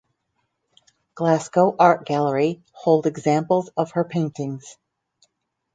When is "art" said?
1.77-2.07